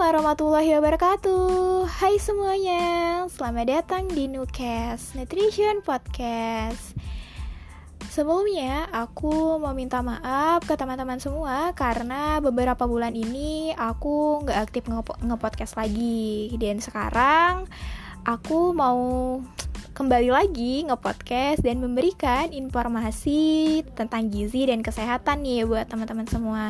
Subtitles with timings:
[0.00, 1.84] warahmatullahi wabarakatuh.
[1.84, 2.80] Hai semuanya,
[3.28, 6.96] selamat datang di Nukes Nutrition Podcast.
[8.08, 14.88] Sebelumnya, aku mau minta maaf ke teman-teman semua Karena beberapa bulan ini aku nggak aktif
[15.20, 16.48] nge-podcast lagi.
[16.56, 17.68] Dan sekarang
[18.24, 19.36] aku mau
[19.92, 26.64] kembali lagi nge-podcast dan memberikan informasi tentang gizi dan kesehatan nih buat teman-teman semua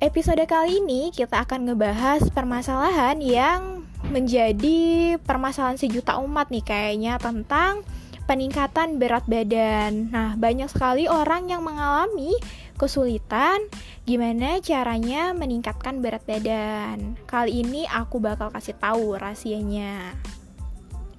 [0.00, 7.84] Episode kali ini kita akan ngebahas permasalahan yang menjadi permasalahan sejuta umat nih kayaknya tentang
[8.24, 10.08] peningkatan berat badan.
[10.08, 12.32] Nah, banyak sekali orang yang mengalami
[12.80, 13.60] kesulitan
[14.08, 17.20] gimana caranya meningkatkan berat badan.
[17.28, 20.16] Kali ini aku bakal kasih tahu rahasianya.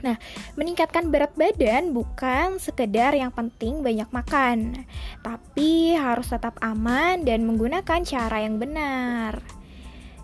[0.02, 0.18] Nah,
[0.58, 4.86] meningkatkan berat badan bukan sekedar yang penting banyak makan,
[5.22, 9.42] tapi harus tetap aman dan menggunakan cara yang benar.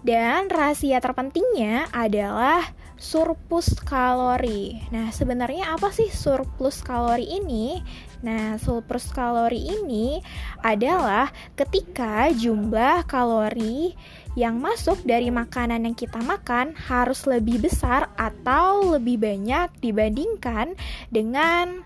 [0.02, 4.82] Dan rahasia terpentingnya adalah surplus kalori.
[4.90, 7.82] Nah, sebenarnya apa sih surplus kalori ini?
[8.26, 10.18] Nah, surplus kalori ini
[10.66, 13.94] adalah ketika jumlah kalori
[14.38, 20.78] yang masuk dari makanan yang kita makan harus lebih besar atau lebih banyak dibandingkan
[21.10, 21.82] dengan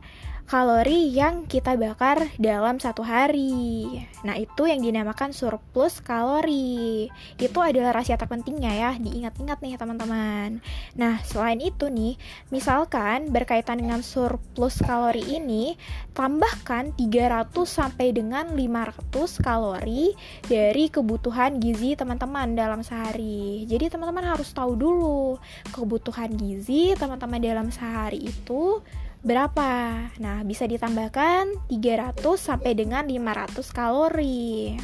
[0.52, 3.88] kalori yang kita bakar dalam satu hari.
[4.28, 7.08] Nah, itu yang dinamakan surplus kalori.
[7.40, 10.60] Itu adalah rahasia terpentingnya ya, diingat-ingat nih teman-teman.
[11.00, 12.20] Nah, selain itu nih,
[12.52, 15.80] misalkan berkaitan dengan surplus kalori ini,
[16.12, 20.12] tambahkan 300 sampai dengan 500 kalori
[20.52, 23.64] dari kebutuhan gizi teman-teman dalam sehari.
[23.72, 25.40] Jadi teman-teman harus tahu dulu
[25.72, 28.84] kebutuhan gizi teman-teman dalam sehari itu
[29.22, 29.70] berapa?
[30.18, 34.78] Nah, bisa ditambahkan 300 sampai dengan 500 kalori.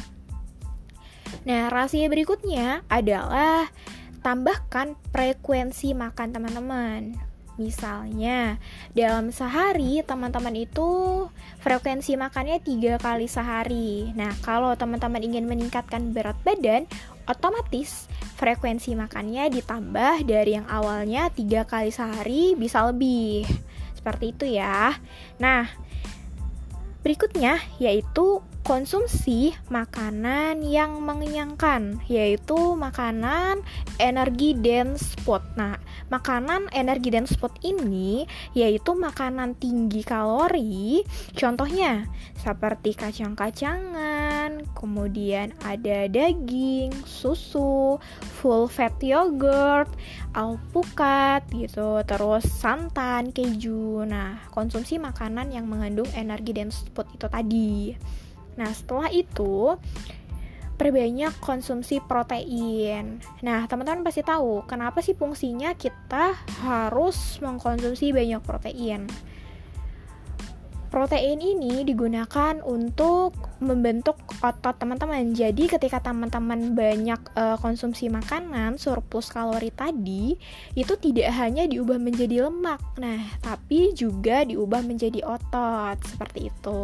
[1.44, 3.68] Nah, rahasia berikutnya adalah
[4.22, 7.28] tambahkan frekuensi makan teman-teman.
[7.58, 8.62] Misalnya,
[8.94, 11.26] dalam sehari teman-teman itu
[11.58, 14.14] frekuensi makannya tiga kali sehari.
[14.14, 16.86] Nah, kalau teman-teman ingin meningkatkan berat badan,
[17.26, 18.06] otomatis
[18.38, 23.42] frekuensi makannya ditambah dari yang awalnya tiga kali sehari bisa lebih.
[23.98, 24.94] Seperti itu ya.
[25.42, 25.66] Nah,
[27.02, 33.64] berikutnya yaitu konsumsi makanan yang mengenyangkan, yaitu makanan
[33.96, 35.40] energi dense food.
[35.56, 35.80] Nah,
[36.12, 41.00] makanan energi dense food ini yaitu makanan tinggi kalori.
[41.32, 42.04] Contohnya
[42.36, 47.96] seperti kacang-kacangan, kemudian ada daging, susu,
[48.36, 49.88] full fat yogurt,
[50.36, 54.04] alpukat gitu, terus santan, keju.
[54.04, 57.72] Nah, konsumsi makanan yang mengandung energi dense food itu tadi.
[58.58, 59.78] Nah, setelah itu
[60.78, 63.18] perbanyak konsumsi protein.
[63.42, 69.10] Nah, teman-teman pasti tahu kenapa sih fungsinya kita harus mengkonsumsi banyak protein.
[70.88, 75.36] Protein ini digunakan untuk membentuk otot teman-teman.
[75.36, 80.32] Jadi ketika teman-teman banyak uh, konsumsi makanan surplus kalori tadi,
[80.72, 82.80] itu tidak hanya diubah menjadi lemak.
[82.96, 86.80] Nah, tapi juga diubah menjadi otot seperti itu.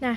[0.00, 0.16] Nah,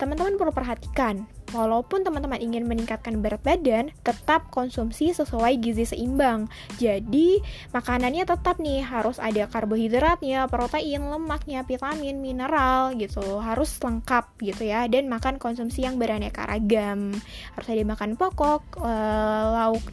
[0.00, 6.48] teman-teman perlu perhatikan, walaupun teman-teman ingin meningkatkan berat badan, tetap konsumsi sesuai gizi seimbang.
[6.80, 7.44] Jadi,
[7.76, 13.44] makanannya tetap nih harus ada karbohidratnya, protein, lemaknya, vitamin, mineral gitu.
[13.44, 17.12] Harus lengkap gitu ya dan makan konsumsi yang beraneka ragam.
[17.52, 19.84] Harus ada makan pokok, uh, lauk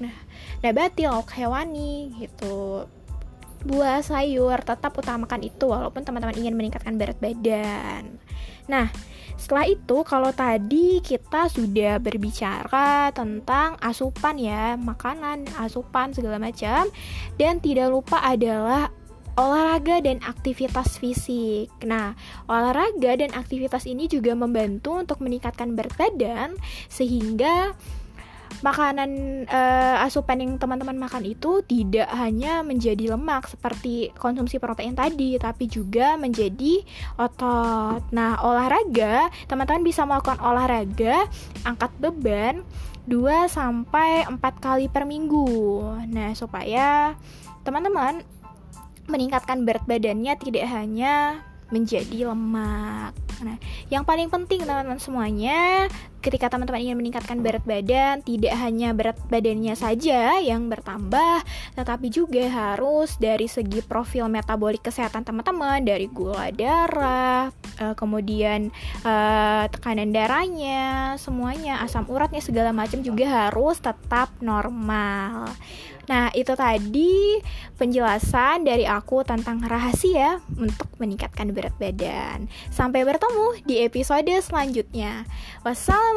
[0.63, 2.87] nabati, lauk hewani gitu
[3.67, 8.15] buah, sayur, tetap utamakan itu walaupun teman-teman ingin meningkatkan berat badan.
[8.69, 8.87] Nah,
[9.37, 16.89] setelah itu kalau tadi kita sudah berbicara tentang asupan ya, makanan, asupan segala macam
[17.37, 18.89] dan tidak lupa adalah
[19.37, 21.69] olahraga dan aktivitas fisik.
[21.85, 22.17] Nah,
[22.49, 26.57] olahraga dan aktivitas ini juga membantu untuk meningkatkan berat badan
[26.89, 27.77] sehingga
[28.65, 35.37] makanan uh, asupan yang teman-teman makan itu tidak hanya menjadi lemak seperti konsumsi protein tadi,
[35.37, 36.81] tapi juga menjadi
[37.21, 38.01] otot.
[38.09, 41.29] Nah, olahraga, teman-teman bisa melakukan olahraga
[41.61, 42.65] angkat beban
[43.07, 45.47] 2 sampai 4 kali per minggu.
[46.09, 47.15] Nah, supaya
[47.61, 48.25] teman-teman
[49.07, 53.11] meningkatkan berat badannya tidak hanya menjadi lemak.
[53.43, 53.57] Nah,
[53.91, 55.91] yang paling penting teman-teman semuanya,
[56.27, 61.39] ketika teman-teman ingin meningkatkan berat badan, tidak hanya berat badannya saja yang bertambah,
[61.79, 67.47] tetapi juga harus dari segi profil metabolik kesehatan teman-teman, dari gula darah,
[67.79, 68.75] uh, kemudian
[69.07, 75.47] uh, tekanan darahnya, semuanya, asam uratnya segala macam juga harus tetap normal.
[76.07, 77.43] Nah, itu tadi
[77.75, 82.47] penjelasan dari aku tentang rahasia untuk meningkatkan berat badan.
[82.71, 85.27] Sampai bertemu di episode selanjutnya.
[85.67, 86.16] Wassalamualaikum